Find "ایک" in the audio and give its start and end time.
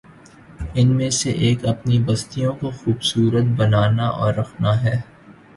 1.31-1.65